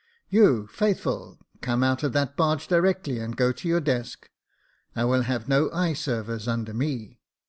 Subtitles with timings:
[0.29, 4.31] "You, Faithful, come out of that barge directly, and go to your desk.
[4.95, 7.19] I will have no eye servers under me.